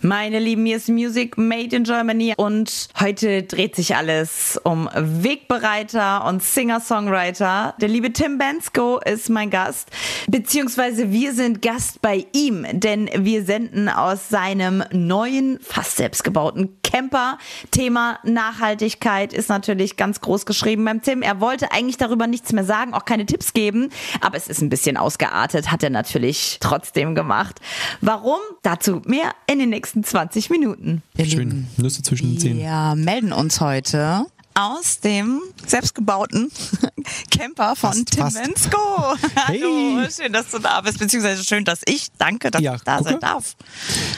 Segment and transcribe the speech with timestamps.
[0.00, 6.24] Meine Lieben, hier ist Music Made in Germany und heute dreht sich alles um Wegbereiter
[6.24, 7.74] und Singer-Songwriter.
[7.80, 9.90] Der liebe Tim Bensko ist mein Gast,
[10.28, 17.36] beziehungsweise wir sind Gast bei ihm, denn wir senden aus seinem neuen, fast selbstgebauten Camper.
[17.72, 21.22] Thema Nachhaltigkeit ist natürlich ganz groß geschrieben beim Tim.
[21.22, 23.90] Er wollte eigentlich darüber nichts mehr sagen, auch keine Tipps geben,
[24.20, 27.60] aber es ist ein bisschen ausgeartet, hat er natürlich trotzdem gemacht.
[28.00, 28.38] Warum?
[28.62, 31.02] Dazu mehr in den nächsten nächsten 20 Minuten.
[31.24, 31.66] Schön.
[31.76, 32.58] Nüsse zwischen den Zähnen.
[32.58, 34.26] Wir melden uns heute
[34.58, 36.50] aus dem selbstgebauten
[37.30, 38.42] Camper von Fast, Tim fast.
[38.42, 39.14] Bensko.
[39.46, 39.60] Hey.
[39.62, 42.96] Hallo, schön, dass du da bist, beziehungsweise schön, dass ich danke, dass Ja, ich da
[42.98, 43.10] gucke.
[43.10, 43.54] sein darf.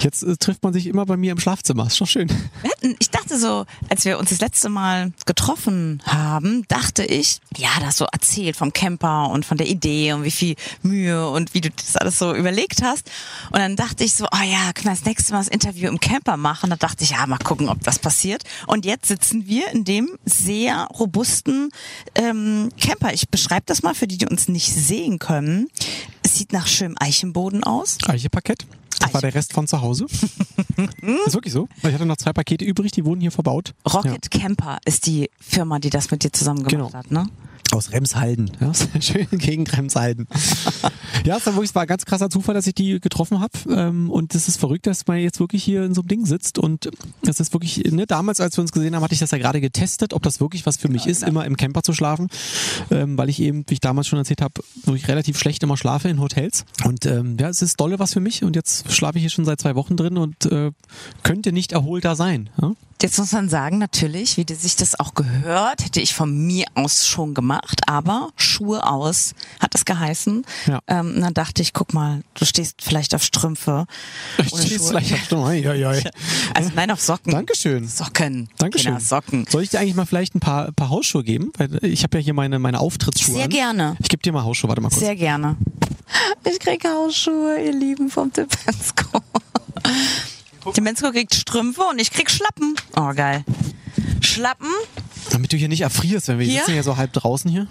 [0.01, 1.89] Jetzt äh, trifft man sich immer bei mir im Schlafzimmer.
[1.89, 2.29] Ist doch schön.
[2.99, 7.99] Ich dachte so, als wir uns das letzte Mal getroffen haben, dachte ich, ja, das
[7.99, 11.69] so erzählt vom Camper und von der Idee und wie viel Mühe und wie du
[11.71, 13.11] das alles so überlegt hast.
[13.51, 16.01] Und dann dachte ich so, oh ja, können wir das nächste Mal das Interview im
[16.01, 16.71] Camper machen?
[16.71, 18.45] Da dachte ich, ja, mal gucken, ob das passiert.
[18.67, 21.71] Und jetzt sitzen wir in dem sehr robusten
[22.15, 23.13] ähm, Camper.
[23.13, 25.69] Ich beschreibe das mal für die, die uns nicht sehen können.
[26.23, 27.99] Es sieht nach schönem Eichenboden aus.
[28.07, 28.67] Eicheparkett.
[29.01, 30.05] Das war der Rest von zu Hause.
[31.27, 31.69] ist wirklich so.
[31.81, 33.73] Weil ich hatte noch zwei Pakete übrig, die wurden hier verbaut.
[33.91, 36.99] Rocket Camper ist die Firma, die das mit dir zusammen gemacht Genau.
[36.99, 37.27] hat, ne?
[37.73, 38.51] Aus Remshalden.
[38.61, 40.27] Ja, schön gegen Remshalden.
[41.25, 43.53] ja, es war wirklich war ein ganz krasser Zufall, dass ich die getroffen habe.
[43.71, 46.59] Ähm, und es ist verrückt, dass man jetzt wirklich hier in so einem Ding sitzt.
[46.59, 46.91] Und
[47.23, 49.61] das ist wirklich, ne, damals, als wir uns gesehen haben, hatte ich das ja gerade
[49.61, 52.29] getestet, ob das wirklich was für mich ist, immer im Camper zu schlafen.
[52.91, 54.55] Ähm, weil ich eben, wie ich damals schon erzählt habe,
[54.85, 56.65] wirklich relativ schlecht immer schlafe in Hotels.
[56.85, 58.43] Und ähm, ja, es ist dolle was für mich.
[58.43, 60.73] Und jetzt schlafe ich hier schon seit zwei Wochen drin und äh,
[61.23, 62.51] könnte nicht erholter sein.
[62.61, 62.73] Ja?
[63.03, 67.07] Jetzt muss man sagen, natürlich, wie sich das auch gehört, hätte ich von mir aus
[67.07, 70.45] schon gemacht, aber Schuhe aus hat es geheißen.
[70.67, 70.81] Ja.
[70.87, 73.87] Ähm, und dann dachte ich, guck mal, du stehst vielleicht auf Strümpfe.
[74.39, 75.47] ohne Stehst vielleicht auf Stimme.
[75.47, 76.03] Ei, ei, ei.
[76.55, 77.33] Also nein, auf Socken.
[77.33, 77.89] Dankeschön.
[77.89, 78.51] Socken.
[78.59, 78.93] Dankeschön.
[78.93, 79.47] Kinder, Socken.
[79.49, 81.53] Soll ich dir eigentlich mal vielleicht ein paar, paar Hausschuhe geben?
[81.57, 83.35] Weil ich habe ja hier meine, meine Auftrittsschuhe.
[83.35, 83.51] Sehr an.
[83.51, 83.97] gerne.
[84.01, 85.01] Ich gebe dir mal Hausschuhe, warte mal kurz.
[85.01, 85.57] Sehr gerne.
[86.43, 89.23] Ich kriege Hausschuhe, ihr Lieben, vom Tipensko.
[90.75, 92.75] Tipensko kriegt Strümpfe und ich krieg Schlappen.
[92.97, 93.45] Oh, geil.
[94.21, 94.69] Schlappen,
[95.31, 96.61] Damit du hier nicht erfrierst, wenn wir Hier?
[96.61, 97.67] sitzen ja so halb draußen hier.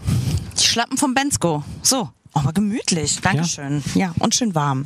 [0.59, 1.63] die Schlappen vom Bensko.
[1.83, 3.19] So, aber gemütlich.
[3.21, 3.83] Dankeschön.
[3.95, 4.13] Ja.
[4.19, 4.85] und schön warm.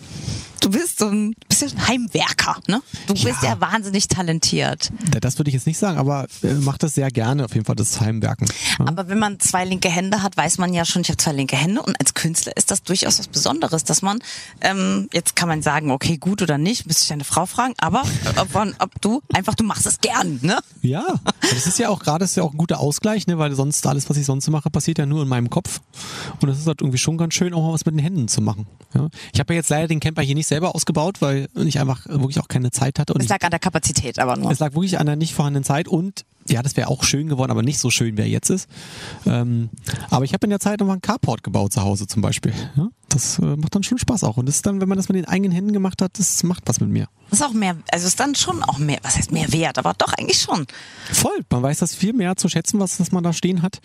[0.63, 2.81] Du bist so ein bisschen Heimwerker, ne?
[3.07, 3.49] Du bist Ja.
[3.49, 4.91] ja wahnsinnig talentiert.
[5.19, 7.75] Das würde ich jetzt nicht sagen, aber äh, mach das sehr gerne auf jeden Fall,
[7.75, 8.47] das Heimwerken.
[8.79, 8.87] Ja.
[8.87, 11.57] Aber wenn man zwei linke Hände hat, weiß man ja schon, ich habe zwei linke
[11.57, 14.19] Hände und als Künstler ist das durchaus was Besonderes, dass man,
[14.61, 18.03] ähm, jetzt kann man sagen, okay, gut oder nicht, müsste ich deine Frau fragen, aber
[18.37, 20.59] ob, man, ob du einfach, du machst es gern, ne?
[20.81, 21.03] Ja,
[21.41, 24.09] das ist ja auch gerade ist ja auch ein guter Ausgleich, ne, weil sonst alles,
[24.09, 25.81] was ich sonst mache, passiert ja nur in meinem Kopf.
[26.41, 28.41] Und das ist halt irgendwie schon ganz schön, auch mal was mit den Händen zu
[28.41, 28.65] machen.
[28.93, 29.09] Ja.
[29.33, 32.39] Ich habe ja jetzt leider den Camper hier nicht selber ausgebaut, weil ich einfach wirklich
[32.39, 33.13] auch keine Zeit hatte.
[33.13, 34.51] Und Es ich, lag an der Kapazität aber nur.
[34.51, 37.51] es lag wirklich an der nicht vorhandenen Zeit und ja, das wäre auch schön geworden,
[37.51, 38.67] aber nicht so schön, wie er jetzt ist.
[39.25, 39.69] Ähm,
[40.09, 42.53] aber ich habe in der Zeit nochmal einen Carport gebaut zu Hause zum Beispiel.
[42.75, 44.37] Ja, das äh, macht dann schon Spaß auch.
[44.37, 46.63] Und das ist dann, wenn man das mit den eigenen Händen gemacht hat, das macht
[46.65, 47.07] was mit mir.
[47.29, 49.93] Das ist auch mehr, also ist dann schon auch mehr, was heißt mehr wert, aber
[49.97, 50.67] doch eigentlich schon.
[51.11, 51.39] Voll.
[51.49, 53.79] Man weiß das viel mehr zu schätzen, was, was man da stehen hat.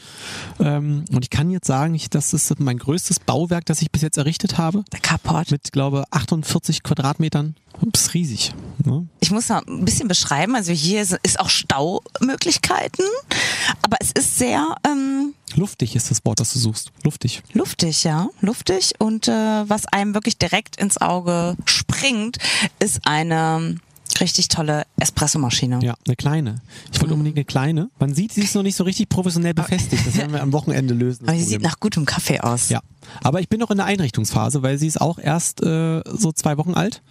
[0.61, 4.03] Ähm, und ich kann jetzt sagen, ich, das ist mein größtes Bauwerk, das ich bis
[4.03, 4.85] jetzt errichtet habe.
[4.93, 5.51] Der Carport.
[5.51, 7.55] Mit, glaube 48 Quadratmetern.
[7.93, 8.53] Das ist riesig.
[8.85, 9.07] Ne?
[9.21, 13.05] Ich muss noch ein bisschen beschreiben, also hier ist- ist auch Staumöglichkeiten,
[13.83, 16.91] aber es ist sehr ähm, Luftig ist das Wort, das du suchst.
[17.05, 17.43] Luftig.
[17.55, 22.39] luftig, ja, luftig und äh, was einem wirklich direkt ins Auge springt,
[22.79, 23.81] ist eine
[24.21, 25.81] richtig tolle Espressomaschine.
[25.83, 26.61] Ja, eine kleine.
[26.93, 27.91] Ich wollte unbedingt eine kleine.
[27.99, 30.07] Man sieht, sie ist noch nicht so richtig professionell befestigt.
[30.07, 31.25] Das werden wir am Wochenende lösen.
[31.25, 31.61] Aber sie Problem.
[31.61, 32.69] sieht nach gutem Kaffee aus.
[32.69, 32.81] Ja,
[33.23, 36.57] aber ich bin noch in der Einrichtungsphase, weil sie ist auch erst äh, so zwei
[36.59, 37.03] Wochen alt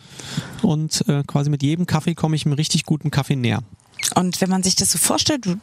[0.61, 3.61] und äh, quasi mit jedem Kaffee komme ich einem richtig guten Kaffee näher.
[4.15, 5.57] Und wenn man sich das so vorstellt, du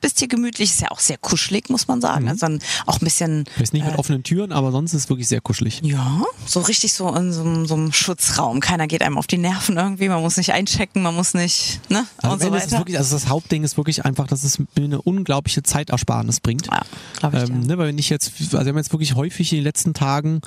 [0.00, 2.28] bist hier gemütlich, ist ja auch sehr kuschelig, muss man sagen.
[2.28, 5.08] Also dann auch ein bisschen, Ist nicht mit äh, offenen Türen, aber sonst ist es
[5.08, 5.80] wirklich sehr kuschelig.
[5.82, 8.60] ja, so richtig so in so, einem- so einem Schutzraum.
[8.60, 12.06] Keiner geht einem auf die Nerven irgendwie, man muss nicht einchecken, man muss nicht, ne?
[12.18, 12.78] Also, und so weiter.
[12.78, 16.66] wirklich, also das Hauptding ist wirklich einfach, dass es mir eine unglaubliche Zeitersparnis bringt.
[16.66, 16.82] Ja,
[17.18, 17.66] glaub ich, ähm, ja.
[17.66, 20.40] ne, weil wenn ich jetzt, also wir haben jetzt wirklich häufig in den letzten Tagen,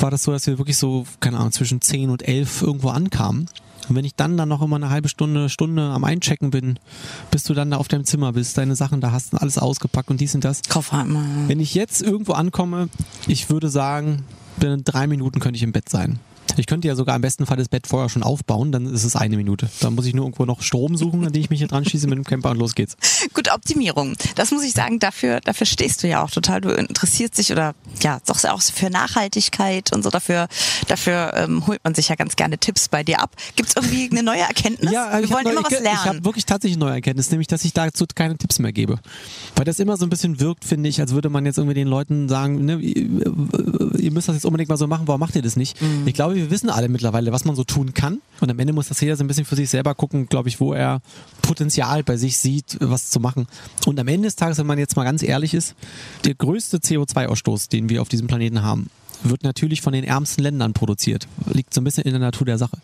[0.00, 3.48] war das so, dass wir wirklich so, keine Ahnung, zwischen 10 und 11 irgendwo ankamen.
[3.88, 6.78] Und wenn ich dann dann noch immer eine halbe Stunde, Stunde am Einchecken bin,
[7.30, 10.20] bis du dann da auf deinem Zimmer bist, deine Sachen da hast, alles ausgepackt und
[10.20, 10.62] dies und das.
[10.68, 11.24] Koffer immer.
[11.48, 12.88] Wenn ich jetzt irgendwo ankomme,
[13.26, 14.24] ich würde sagen,
[14.56, 16.18] binnen drei Minuten könnte ich im Bett sein.
[16.56, 19.16] Ich könnte ja sogar im besten Fall das Bett vorher schon aufbauen, dann ist es
[19.16, 19.70] eine Minute.
[19.80, 22.06] Dann muss ich nur irgendwo noch Strom suchen, an den ich mich hier dran schieße
[22.08, 22.96] mit dem Camper und los geht's.
[23.34, 24.14] Gut, Optimierung.
[24.34, 26.60] Das muss ich sagen, dafür, dafür stehst du ja auch total.
[26.60, 30.10] Du interessierst dich oder ja, sagst auch für Nachhaltigkeit und so.
[30.10, 30.48] Dafür,
[30.88, 33.34] dafür ähm, holt man sich ja ganz gerne Tipps bei dir ab.
[33.56, 34.92] Gibt es irgendwie eine neue Erkenntnis?
[34.92, 35.98] Ja, Wir wollen immer was lernen.
[36.02, 38.98] Ich habe wirklich tatsächlich eine neue Erkenntnis, nämlich, dass ich dazu keine Tipps mehr gebe.
[39.56, 41.88] Weil das immer so ein bisschen wirkt, finde ich, als würde man jetzt irgendwie den
[41.88, 43.32] Leuten sagen, ne, ihr,
[43.98, 45.80] ihr müsst das jetzt unbedingt mal so machen, warum macht ihr das nicht?
[45.80, 46.06] Mhm.
[46.06, 48.20] Ich glaube, wir wissen alle mittlerweile, was man so tun kann.
[48.40, 50.60] Und am Ende muss das jeder so ein bisschen für sich selber gucken, glaube ich,
[50.60, 51.00] wo er
[51.42, 53.46] Potenzial bei sich sieht, was zu machen.
[53.86, 55.74] Und am Ende des Tages, wenn man jetzt mal ganz ehrlich ist,
[56.24, 58.90] der größte CO2-Ausstoß, den wir auf diesem Planeten haben,
[59.22, 61.28] wird natürlich von den ärmsten Ländern produziert.
[61.52, 62.78] Liegt so ein bisschen in der Natur der Sache.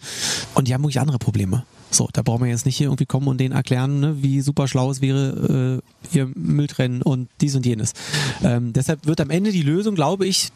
[0.55, 1.65] Und die haben wirklich andere Probleme.
[1.91, 4.69] So, da brauchen wir jetzt nicht hier irgendwie kommen und denen erklären, ne, wie super
[4.69, 5.81] schlau es wäre,
[6.13, 6.69] äh, ihr Müll
[7.05, 7.95] und dies und jenes.
[8.43, 10.51] Ähm, deshalb wird am Ende die Lösung, glaube ich,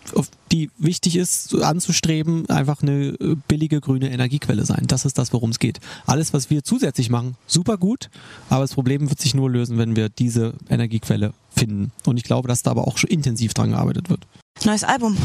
[0.53, 4.85] die wichtig ist anzustreben, einfach eine äh, billige grüne Energiequelle sein.
[4.87, 5.81] Das ist das, worum es geht.
[6.05, 8.11] Alles, was wir zusätzlich machen, super gut,
[8.51, 11.93] aber das Problem wird sich nur lösen, wenn wir diese Energiequelle finden.
[12.05, 14.27] Und ich glaube, dass da aber auch schon intensiv dran gearbeitet wird.
[14.65, 15.17] Neues Album.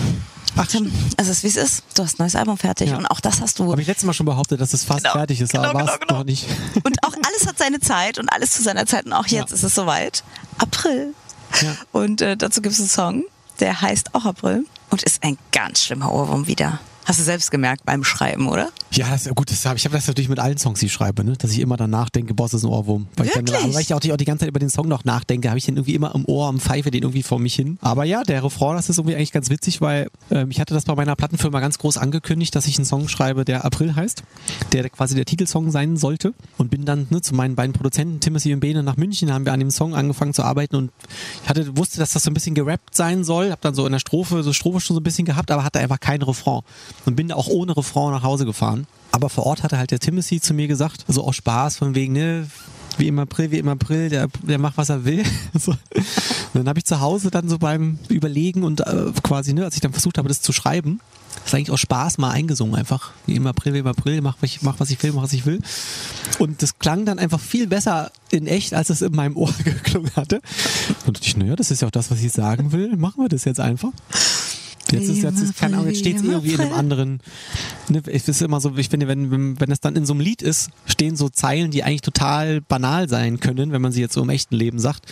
[0.59, 1.83] Ach, Tim, es ist wie es ist.
[1.95, 2.97] Du hast ein neues Album fertig Ja.
[2.97, 3.71] und auch das hast du.
[3.71, 5.85] Habe ich letztes Mal schon behauptet, dass es fast Genau, fertig ist, aber genau, war
[5.85, 6.19] es genau, genau.
[6.19, 6.45] noch nicht.
[6.83, 9.55] Und auch alles hat seine Zeit und alles zu seiner Zeit und auch jetzt Ja.
[9.55, 10.23] ist es soweit.
[10.57, 11.13] April.
[11.61, 11.75] Ja.
[11.91, 13.23] Und äh, dazu gibt es einen Song,
[13.59, 16.79] der heißt auch April und ist ein ganz schlimmer Ohrwurm wieder.
[17.07, 18.69] Hast du selbst gemerkt beim Schreiben, oder?
[18.91, 19.49] Ja, das gut.
[19.49, 21.37] Das hab, ich habe das natürlich mit allen Songs, die ich schreibe, ne?
[21.37, 23.07] dass ich immer danach denke, Boss ist ein Ohrwurm.
[23.15, 23.73] Weil ich, dann, Wirklich?
[23.75, 25.63] weil ich auch die, auch die ganze Zeit über den Song noch nachdenke, habe ich
[25.63, 27.77] den irgendwie immer im Ohr, am Pfeife den irgendwie vor mich hin.
[27.79, 30.83] Aber ja, der Refrain, das ist irgendwie eigentlich ganz witzig, weil ähm, ich hatte das
[30.83, 34.23] bei meiner Plattenfirma ganz groß angekündigt, dass ich einen Song schreibe, der April heißt,
[34.73, 36.33] der quasi der Titelsong sein sollte.
[36.57, 39.53] Und bin dann ne, zu meinen beiden Produzenten, Timothy und Bene, nach München, haben wir
[39.53, 40.91] an dem Song angefangen zu arbeiten und
[41.41, 43.93] ich hatte, wusste, dass das so ein bisschen gerappt sein soll, habe dann so in
[43.93, 46.63] der Strophe, so Strophe schon so ein bisschen gehabt, aber hatte einfach keinen Refrain.
[47.05, 48.85] Und bin da auch ohne Refrain nach Hause gefahren.
[49.11, 52.13] Aber vor Ort hatte halt der Timothy zu mir gesagt, so aus Spaß, von wegen,
[52.13, 52.47] ne,
[52.97, 55.23] wie im April, wie im April, der, der macht, was er will.
[55.57, 55.73] so.
[56.53, 59.81] Dann habe ich zu Hause dann so beim Überlegen und äh, quasi, ne, als ich
[59.81, 60.99] dann versucht habe, das zu schreiben,
[61.45, 63.11] ist eigentlich aus Spaß mal eingesungen einfach.
[63.25, 65.33] Wie im April, wie im April, mach, was ich- mach was ich will, mach was
[65.33, 65.61] ich will.
[66.39, 70.11] Und das klang dann einfach viel besser in echt, als es in meinem Ohr geklungen
[70.15, 70.41] hatte.
[71.05, 72.97] Und ich, naja, das ist ja auch das, was ich sagen will.
[72.97, 73.91] Machen wir das jetzt einfach.
[74.91, 77.19] Jetzt ist jetzt, ist, keine Ahnung, jetzt steht es irgendwie in einem anderen.
[77.89, 80.21] Ne, es ist immer so, ich finde, wenn, wenn, wenn es dann in so einem
[80.21, 84.13] Lied ist, stehen so Zeilen, die eigentlich total banal sein können, wenn man sie jetzt
[84.13, 85.05] so im echten Leben sagt,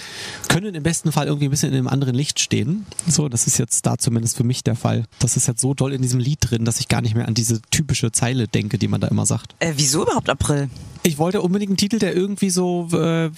[0.48, 2.86] können im besten Fall irgendwie ein bisschen in einem anderen Licht stehen.
[3.08, 5.06] So, das ist jetzt da zumindest für mich der Fall.
[5.20, 7.34] Das ist jetzt so doll in diesem Lied drin, dass ich gar nicht mehr an
[7.34, 9.56] diese typische Zeile denke, die man da immer sagt.
[9.60, 10.70] Äh, wieso überhaupt April?
[11.04, 13.30] Ich wollte unbedingt einen Titel, der irgendwie so äh,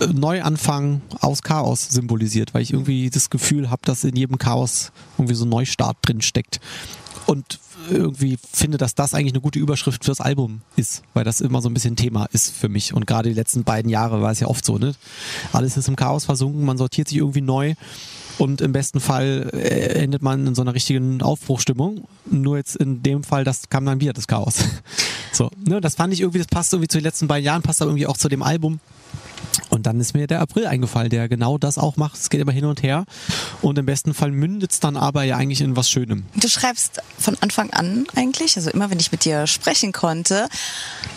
[0.00, 5.34] Neuanfang aus Chaos symbolisiert, weil ich irgendwie das Gefühl habe, dass in jedem Chaos irgendwie
[5.34, 6.60] so ein Neustart drin steckt.
[7.26, 7.58] Und
[7.90, 11.68] irgendwie finde, dass das eigentlich eine gute Überschrift fürs Album ist, weil das immer so
[11.68, 12.94] ein bisschen Thema ist für mich.
[12.94, 14.94] Und gerade die letzten beiden Jahre war es ja oft so, ne?
[15.52, 17.74] Alles ist im Chaos versunken, man sortiert sich irgendwie neu.
[18.38, 22.06] Und im besten Fall äh, endet man in so einer richtigen Aufbruchstimmung.
[22.30, 24.56] Nur jetzt in dem Fall, das kam dann wieder das Chaos.
[25.30, 27.80] So, ne, das fand ich irgendwie, das passt irgendwie zu den letzten beiden Jahren, passt
[27.80, 28.80] aber irgendwie auch zu dem Album.
[29.78, 32.18] Und dann ist mir der April eingefallen, der genau das auch macht.
[32.18, 33.04] Es geht immer hin und her.
[33.62, 36.24] Und im besten Fall mündet es dann aber ja eigentlich in was Schönem.
[36.34, 40.48] Du schreibst von Anfang an eigentlich, also immer wenn ich mit dir sprechen konnte,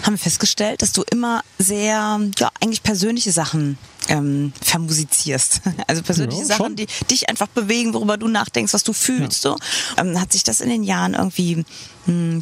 [0.04, 3.80] haben wir festgestellt, dass du immer sehr, ja, eigentlich persönliche Sachen
[4.10, 5.62] ähm, vermusizierst.
[5.88, 6.76] Also persönliche Ja, Sachen, schon.
[6.76, 9.42] die dich einfach bewegen, worüber du nachdenkst, was du fühlst.
[9.42, 9.58] So.
[9.98, 11.66] Ähm, hat sich das in den Jahren irgendwie
[12.06, 12.42] hm,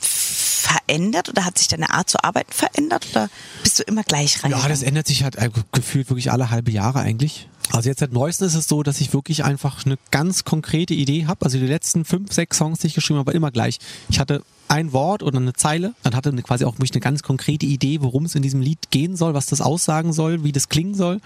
[0.69, 3.29] verändert oder hat sich deine Art zu arbeiten verändert oder
[3.63, 4.51] bist du immer gleich rein?
[4.51, 7.47] Ja, das ändert sich halt äh, gefühlt wirklich alle halbe Jahre eigentlich.
[7.71, 11.27] Also jetzt seit neuestem ist es so, dass ich wirklich einfach eine ganz konkrete Idee
[11.27, 11.45] habe.
[11.45, 13.77] Also die letzten fünf, sechs Songs, die ich geschrieben habe, war immer gleich.
[14.09, 17.65] Ich hatte ein Wort oder eine Zeile, dann hatte quasi auch wirklich eine ganz konkrete
[17.65, 20.95] Idee, worum es in diesem Lied gehen soll, was das aussagen soll, wie das klingen
[20.95, 21.21] soll.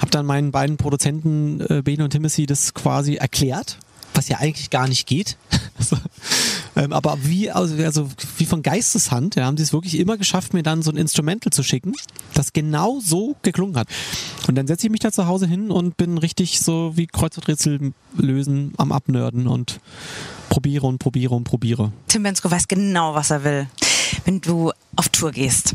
[0.00, 3.78] Habe dann meinen beiden Produzenten äh, Bene und Timothy das quasi erklärt,
[4.14, 5.36] was ja eigentlich gar nicht geht.
[6.76, 10.54] ähm, aber wie, also, also wie von Geisteshand, ja, haben sie es wirklich immer geschafft,
[10.54, 11.94] mir dann so ein Instrumental zu schicken,
[12.34, 13.88] das genau so geklungen hat.
[14.46, 17.92] Und dann setze ich mich da zu Hause hin und bin richtig so wie Kreuzworträtsel
[18.16, 19.80] lösen am Abnörden und
[20.50, 21.92] probiere und probiere und probiere.
[22.08, 23.66] Tim Bensko weiß genau, was er will.
[24.24, 25.74] Wenn du auf Tour gehst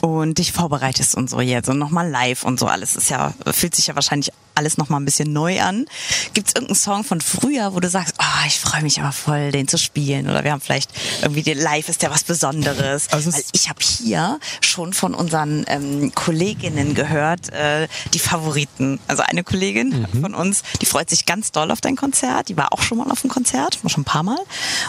[0.00, 3.74] und dich vorbereitest und so jetzt und nochmal live und so alles ist ja, fühlt
[3.74, 5.86] sich ja wahrscheinlich alles nochmal ein bisschen neu an.
[6.34, 9.12] Gibt es irgendeinen Song von früher, wo du sagst, ah, oh, ich freue mich aber
[9.12, 10.28] voll, den zu spielen.
[10.28, 10.90] Oder wir haben vielleicht
[11.22, 13.08] irgendwie den Live ist ja was Besonderes.
[13.10, 19.00] Also Weil ich habe hier schon von unseren ähm, Kolleginnen gehört, äh, die Favoriten.
[19.06, 20.20] Also eine Kollegin Mhm.
[20.20, 22.48] von uns, die freut sich ganz doll auf dein Konzert.
[22.48, 24.38] Die war auch schon mal auf dem Konzert, schon ein paar Mal.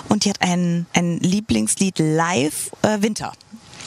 [0.09, 3.31] Und die hat ein, ein Lieblingslied live äh, Winter.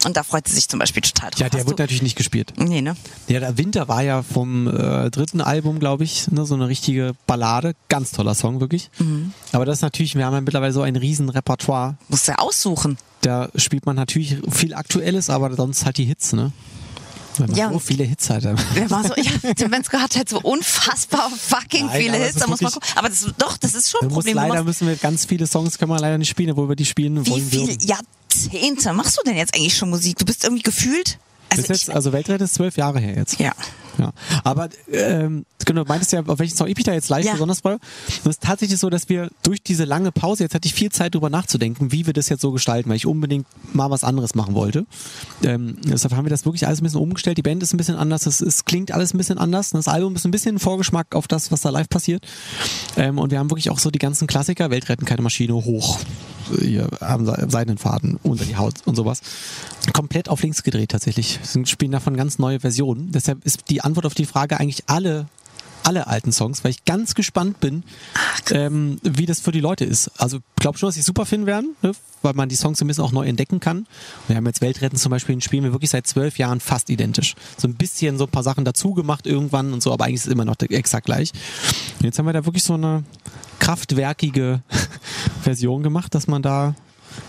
[0.05, 1.41] Und da freut sie sich zum Beispiel total drauf.
[1.41, 2.53] Ja, der Hast wird du- natürlich nicht gespielt.
[2.57, 2.97] Nee, ne?
[3.29, 7.13] Ja, der Winter war ja vom äh, dritten Album, glaube ich, ne, so eine richtige
[7.27, 7.75] Ballade.
[7.89, 8.91] Ganz toller Song, wirklich.
[8.99, 9.33] Mhm.
[9.53, 11.97] Aber das ist natürlich, wir haben ja mittlerweile so ein riesen Repertoire.
[12.09, 12.99] Musst du ja aussuchen.
[13.23, 16.53] Da spielt man natürlich viel Aktuelles, aber sonst halt die Hits, ne?
[17.39, 17.71] Weil man Ja.
[17.73, 18.45] so viele Hits hat.
[18.75, 22.47] Der war so, ja, Tim Bensko hat halt so unfassbar fucking Nein, viele Hits, da
[22.47, 22.89] muss man gucken.
[22.97, 24.35] Aber das, doch, das ist schon ein Problem.
[24.37, 26.85] Du leider müssen wir ganz viele Songs können wir leider nicht spielen, obwohl wir die
[26.85, 27.87] spielen Wie wollen viele würden.
[27.87, 30.19] Jahrzehnte machst du denn jetzt eigentlich schon Musik?
[30.19, 31.19] Du bist irgendwie gefühlt.
[31.51, 33.39] Also jetzt, ich, also Weltret ist zwölf Jahre her jetzt.
[33.39, 33.53] ja.
[33.99, 37.25] Ja, aber ähm, genau, du meintest ja, auf welchen Song ich mich da jetzt live
[37.25, 37.33] Ja.
[37.33, 37.75] besonders freue.
[37.75, 37.81] Und
[38.25, 41.15] es ist tatsächlich so, dass wir durch diese lange Pause, jetzt hatte ich viel Zeit
[41.15, 44.55] drüber nachzudenken, wie wir das jetzt so gestalten, weil ich unbedingt mal was anderes machen
[44.55, 44.85] wollte.
[45.45, 47.39] Ähm, deshalb haben wir das wirklich alles ein bisschen umgestellt.
[47.39, 49.71] Die Band ist ein bisschen anders, es, es klingt alles ein bisschen anders.
[49.71, 52.27] Das Album ist ein bisschen ein Vorgeschmack auf das, was da live passiert.
[52.97, 55.99] Ähm, und wir haben wirklich auch so die ganzen Klassiker, Weltretten, keine Maschine, hoch,
[56.61, 59.21] hier, am Se- Seitenfaden, unter die Haut und sowas.
[59.93, 61.39] Komplett auf links gedreht tatsächlich.
[61.53, 63.13] Wir spielen davon ganz neue Versionen.
[63.13, 65.27] Deshalb ist die Antwort auf die Frage eigentlich alle
[65.85, 67.85] alle alten Songs, weil ich ganz gespannt bin,
[68.51, 70.11] ähm, wie das für die Leute ist.
[70.19, 71.93] Also glaube schon, dass sie super finden werden, ne?
[72.23, 73.87] weil man die Songs so ein bisschen auch neu entdecken kann.
[74.27, 77.35] Wir haben jetzt Weltretten zum Beispiel, den spielen wir wirklich seit zwölf Jahren fast identisch.
[77.59, 80.27] So ein bisschen so ein paar Sachen dazu gemacht irgendwann und so, aber eigentlich ist
[80.27, 81.33] es immer noch exakt gleich.
[81.99, 83.05] Und jetzt haben wir da wirklich so eine
[83.59, 84.63] kraftwerkige
[85.43, 86.75] Version gemacht, dass man da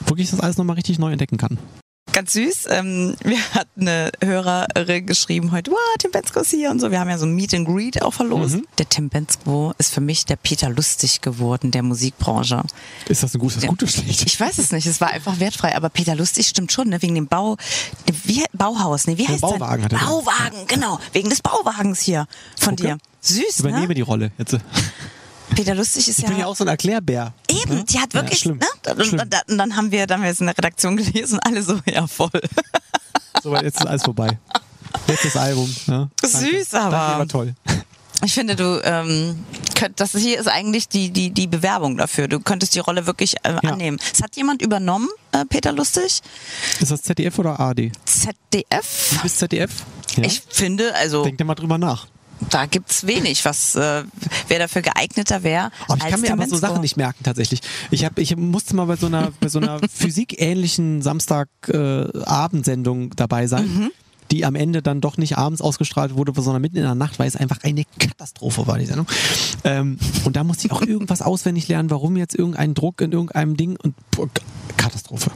[0.05, 1.59] wirklich das alles nochmal richtig neu entdecken kann.
[2.15, 2.67] Ganz süß.
[2.69, 6.89] Ähm, wir hat eine Hörerin geschrieben heute, wow, Tim Bensko ist hier und so.
[6.89, 8.55] Wir haben ja so ein Meet and Greet auch verlost.
[8.55, 8.65] Mhm.
[8.77, 12.63] Der Tim Bensko ist für mich der Peter Lustig geworden der Musikbranche.
[13.09, 13.69] Ist das ein gutes, Ja.
[13.69, 14.23] gut oder schlecht?
[14.25, 17.01] Ich weiß es nicht, es war einfach wertfrei, aber Peter Lustig stimmt schon, ne?
[17.01, 17.57] wegen dem Bau,
[18.23, 19.17] wie, Bauhaus, ne?
[19.17, 19.99] wie heißt Bauwagen hat der?
[19.99, 22.83] er Bauwagen, genau, wegen des Bauwagens hier von Okay.
[22.83, 22.97] dir.
[23.19, 23.93] Süß, Übernehme ne?
[23.95, 24.55] die Rolle jetzt.
[25.53, 27.33] Peter Lustig ist Ich ja, bin ja auch so ein Erklärbär.
[27.49, 28.57] eben, die hat Ja, wirklich, schlimm.
[28.57, 28.65] ne?
[28.91, 29.13] Und,
[29.47, 32.07] und dann haben wir, dann haben wir es in der Redaktion gelesen, alle so, ja
[32.07, 32.29] voll.
[33.43, 34.39] So, jetzt ist alles vorbei.
[35.07, 35.71] Letztes Album.
[35.85, 36.09] Ja.
[36.23, 37.53] Süß, Danke, aber- war toll.
[38.23, 42.27] Ich finde, du, ähm, könnt, das hier ist eigentlich die, die, die Bewerbung dafür.
[42.27, 43.71] Du könntest die Rolle wirklich äh, Ja.
[43.71, 43.99] annehmen.
[44.13, 46.21] Es hat jemand übernommen, äh, Peter Lustig?
[46.79, 47.91] Ist das ZDF oder ARD?
[48.05, 49.09] ZDF?
[49.11, 49.83] Du bist ZDF?
[50.15, 50.23] Ja.
[50.23, 52.07] Ich finde, also Denk dir mal drüber nach.
[52.49, 54.03] Da gibt's wenig, was äh,
[54.47, 55.71] wer dafür geeigneter wäre.
[55.87, 56.57] Aber ich als kann mir aber so.
[56.57, 57.61] Sachen nicht merken tatsächlich.
[57.91, 63.47] Ich hab, ich musste mal bei so einer, bei so einer physikähnlichen Samstagabendsendung äh, dabei
[63.47, 63.65] sein.
[63.67, 63.91] Mhm.
[64.31, 67.27] Die am Ende dann doch nicht abends ausgestrahlt wurde, sondern mitten in der Nacht, weil
[67.27, 69.05] es einfach eine Katastrophe war, die Sendung.
[69.63, 73.55] Ähm, und da musste ich auch irgendwas auswendig lernen, warum jetzt irgendein Druck in irgendeinem
[73.55, 74.27] Ding und boah,
[74.77, 75.29] Katastrophe.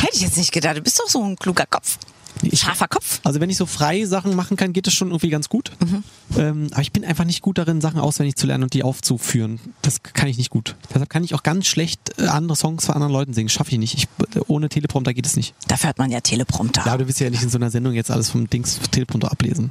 [0.00, 0.78] Hätte ich jetzt nicht gedacht.
[0.78, 1.98] Du bist doch so ein kluger Kopf.
[2.42, 3.20] Ich- Scharfer Kopf.
[3.24, 5.70] Also wenn ich so frei Sachen machen kann, geht das schon irgendwie ganz gut.
[5.84, 6.02] Mhm.
[6.38, 9.60] Ähm, aber ich bin einfach nicht gut darin, Sachen auswendig zu lernen und die aufzuführen.
[9.82, 10.76] Das kann ich nicht gut.
[10.88, 13.48] Deshalb kann ich auch ganz schlecht äh, andere Songs von anderen Leuten singen.
[13.48, 13.94] Schaffe ich nicht.
[13.94, 15.54] Ich, äh, ohne Teleprompter geht es nicht.
[15.68, 16.82] Dafür hat man ja Teleprompter.
[16.86, 19.70] Ja, du willst ja nicht in so einer Sendung jetzt alles vom Dings Teleprompter ablesen.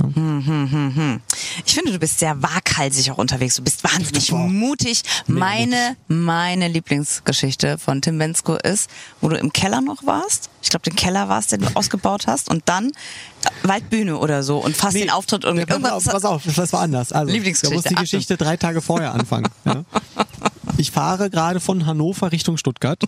[0.00, 1.20] Ja.
[1.64, 3.56] Ich finde, du bist sehr waghalsig auch unterwegs.
[3.56, 4.46] Du bist wahnsinnig Boah.
[4.48, 5.02] mutig.
[5.26, 8.90] Meine, meine Lieblingsgeschichte von Tim Bensko ist,
[9.20, 10.50] wo du im Keller noch warst.
[10.62, 12.48] Ich glaube, den Keller warst, den du ausgebaut hast.
[12.48, 12.92] Und dann
[13.62, 15.66] Waldbühne oder so und fast den Auftritt irgendwie.
[15.70, 17.12] Ja, pass, auf, pass auf, das war anders.
[17.12, 18.02] Also, Lieblingsgeschichte, Da muss die Achtung.
[18.02, 19.48] Geschichte drei Tage vorher anfangen.
[19.64, 19.84] Ja.
[20.76, 23.02] Ich fahre gerade von Hannover Richtung Stuttgart.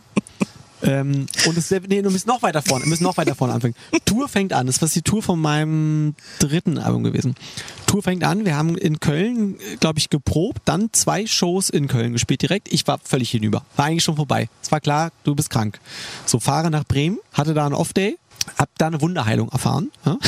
[0.82, 3.74] Ähm, und es, nee, du müsst noch weiter vorne, wir müssen noch weiter vorne anfangen.
[4.04, 4.66] Tour fängt an.
[4.66, 7.34] Das war die Tour von meinem dritten Album gewesen.
[7.86, 8.44] Tour fängt an.
[8.44, 12.72] Wir haben in Köln, glaube ich, geprobt, dann zwei Shows in Köln gespielt direkt.
[12.72, 13.64] Ich war völlig hinüber.
[13.76, 14.48] War eigentlich schon vorbei.
[14.62, 15.80] Es war klar, du bist krank.
[16.26, 18.18] So, fahre nach Bremen, hatte da einen Off-Day,
[18.58, 19.90] hab da eine Wunderheilung erfahren.
[20.04, 20.18] Ja?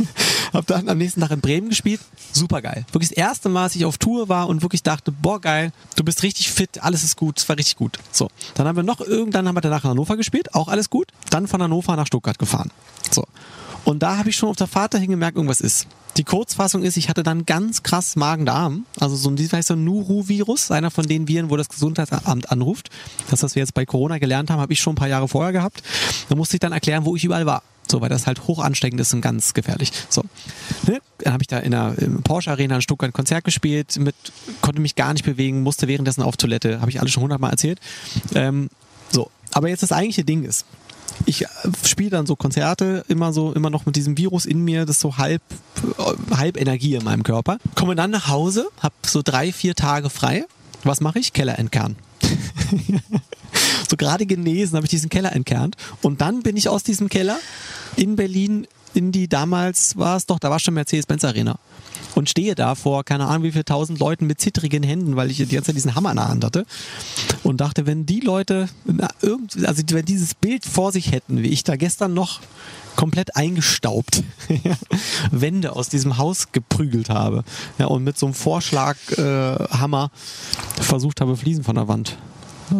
[0.52, 2.00] hab dann am nächsten Tag in Bremen gespielt.
[2.32, 2.84] Super geil.
[2.92, 6.04] Wirklich das erste Mal, dass ich auf Tour war und wirklich dachte, boah geil, du
[6.04, 7.98] bist richtig fit, alles ist gut, es war richtig gut.
[8.12, 11.08] So, dann haben wir noch irgendwann haben wir danach in Hannover gespielt, auch alles gut.
[11.30, 12.70] Dann von Hannover nach Stuttgart gefahren.
[13.10, 13.24] So.
[13.88, 15.86] Und da habe ich schon auf der Fahrt dahin gemerkt, irgendwas ist.
[16.18, 19.82] Die Kurzfassung ist, ich hatte dann ganz krass Magen-Darm, also so ein, wie heißt ein
[19.84, 22.90] Nuru-Virus, einer von den Viren, wo das Gesundheitsamt anruft.
[23.30, 25.52] Das, was wir jetzt bei Corona gelernt haben, habe ich schon ein paar Jahre vorher
[25.52, 25.82] gehabt.
[26.28, 27.62] Da musste ich dann erklären, wo ich überall war.
[27.90, 29.90] So, weil das halt hoch ansteckend ist und ganz gefährlich.
[30.10, 30.22] So.
[30.86, 31.00] Ne?
[31.20, 34.14] Dann habe ich da in der Porsche Arena in Stuttgart ein Konzert gespielt, mit,
[34.60, 36.82] konnte mich gar nicht bewegen, musste währenddessen auf Toilette.
[36.82, 37.80] Habe ich alles schon hundertmal erzählt.
[38.34, 38.68] Ähm,
[39.10, 39.30] so.
[39.52, 40.66] Aber jetzt das eigentliche Ding ist,
[41.26, 41.48] ich äh,
[41.84, 45.02] spiele dann so Konzerte immer so immer noch mit diesem Virus in mir, das ist
[45.02, 45.42] so halb
[45.98, 47.58] äh, halb Energie in meinem Körper.
[47.74, 50.44] Komme dann nach Hause, hab so drei vier Tage frei.
[50.84, 51.32] Was mache ich?
[51.32, 51.96] Keller entkernen.
[53.88, 55.76] so gerade genesen, habe ich diesen Keller entkernt.
[56.02, 57.38] Und dann bin ich aus diesem Keller
[57.96, 61.58] in Berlin in die damals war es doch, da war schon Mercedes-Benz Arena.
[62.14, 65.36] Und stehe da vor, keine Ahnung, wie viele tausend Leuten mit zittrigen Händen, weil ich
[65.36, 66.66] die ganze Zeit diesen Hammer in der Hand hatte.
[67.42, 71.48] Und dachte, wenn die Leute, na, irgend, also wenn dieses Bild vor sich hätten, wie
[71.48, 72.40] ich da gestern noch
[72.96, 74.24] komplett eingestaubt
[75.30, 77.44] Wände aus diesem Haus geprügelt habe
[77.78, 80.10] ja, und mit so einem Vorschlaghammer
[80.76, 82.18] äh, versucht habe, Fliesen von der Wand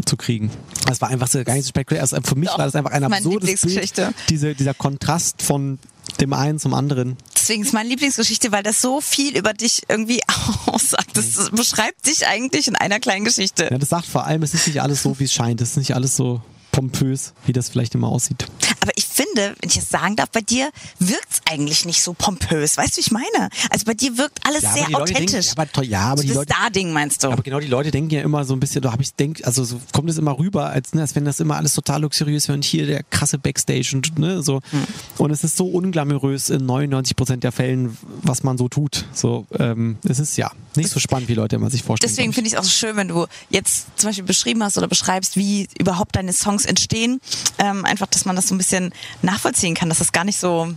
[0.06, 0.50] zu kriegen.
[0.86, 2.02] Das war einfach so gar nicht so spektakulär.
[2.02, 3.92] Also für mich Doch, war das einfach ein absurdes Bild.
[4.28, 5.78] Diese, dieser Kontrast von
[6.20, 7.16] dem einen zum anderen.
[7.48, 10.20] Deswegen ist meine Lieblingsgeschichte, weil das so viel über dich irgendwie
[10.66, 11.16] aussagt.
[11.16, 13.68] Das beschreibt dich eigentlich in einer kleinen Geschichte.
[13.70, 15.62] Ja, das sagt vor allem, es ist nicht alles so, wie es scheint.
[15.62, 18.44] Es ist nicht alles so pompös, wie das vielleicht immer aussieht.
[18.82, 22.12] Aber ich finde, wenn ich es sagen darf, bei dir wirkt es eigentlich nicht so
[22.12, 22.76] pompös.
[22.76, 23.48] Weißt du, wie ich meine?
[23.70, 25.54] Also bei dir wirkt alles Ja, sehr authentisch.
[25.54, 27.28] denken- aber ja, aber die das Leute- Star-Ding meinst du?
[27.30, 29.64] Aber genau die Leute denken ja immer so ein bisschen, da habe ich denk, also
[29.64, 32.56] so kommt es immer rüber, als, ne, als wenn das immer alles total luxuriös wäre
[32.56, 34.60] und hier der krasse Backstage und ne, so.
[34.70, 34.84] Hm.
[35.18, 39.04] Und es ist so unglamourös in 99 Prozent der Fällen, was man so tut.
[39.12, 42.10] So, ähm, es ist ja nicht so spannend, wie Leute immer sich vorstellen.
[42.10, 44.86] Deswegen finde ich es auch so schön, wenn du jetzt zum Beispiel beschrieben hast oder
[44.88, 47.20] beschreibst, wie überhaupt deine Songs entstehen.
[47.58, 50.72] Ähm, einfach, dass man das so ein bisschen nachvollziehen kann, dass das gar nicht so.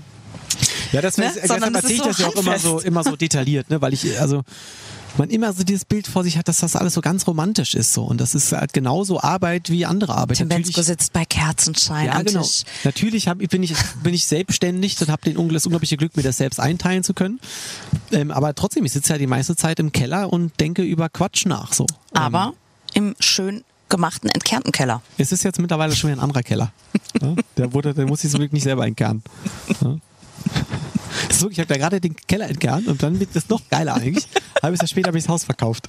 [0.91, 1.31] Ja, das Ne?
[1.33, 3.81] deshalb erzähle ich das so ja auch immer so, immer so detailliert, ne?
[3.81, 4.43] weil ich, also
[5.17, 7.93] man immer so dieses Bild vor sich hat, dass das alles so ganz romantisch ist
[7.93, 10.37] so und das ist halt genauso Arbeit wie andere Arbeit.
[10.37, 12.41] Tim Bensko sitzt bei Kerzenschein ja, am genau.
[12.41, 12.63] Tisch.
[12.83, 13.73] Natürlich hab, bin, ich,
[14.03, 17.39] bin ich selbstständig und habe den das unglaubliche Glück, mir das selbst einteilen zu können.
[18.11, 21.45] Ähm, aber trotzdem, ich sitze ja die meiste Zeit im Keller und denke über Quatsch
[21.45, 21.73] nach.
[21.73, 21.87] So.
[22.13, 22.53] Aber
[22.93, 25.03] im schön gemachten, entkernten Keller.
[25.19, 26.71] Es ist jetzt mittlerweile schon wieder ein anderer Keller.
[27.21, 27.35] Ja?
[27.57, 29.21] Der, wurde, der muss ich so wirklich nicht selber entkernen.
[29.81, 29.97] Ja?
[31.39, 34.27] Wirklich, ich habe da gerade den Keller entkernt und dann wird das noch geiler eigentlich.
[34.63, 35.87] Halbes Jahr später habe ich das Haus verkauft.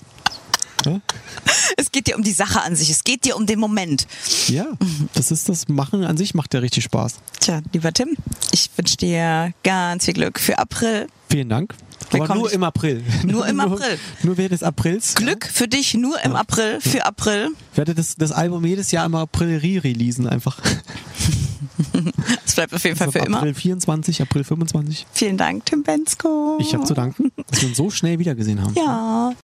[1.77, 4.07] Es geht dir um die Sache an sich, es geht dir um den Moment.
[4.49, 4.67] Ja,
[5.15, 7.17] das ist das Machen an sich macht ja richtig Spaß.
[7.41, 8.17] Tja, lieber Tim,
[8.51, 11.07] ich wünsche dir ganz viel Glück für April.
[11.29, 11.75] Vielen Dank.
[12.15, 13.03] Aber nur im April.
[13.25, 13.99] Nur im April.
[14.23, 15.15] Nur während des Aprils.
[15.15, 17.49] Glück für dich nur im April, für April.
[17.73, 20.59] Ich werde das, das Album jedes Jahr im April re-releasen einfach.
[22.45, 23.39] Es bleibt auf jeden Fall Also für immer.
[23.39, 25.07] April 24, April 25.
[25.13, 26.59] Vielen Dank, Tim Bensko.
[26.61, 28.75] Ich habe zu danken, dass wir uns so schnell wiedergesehen haben.
[28.75, 29.33] Ja.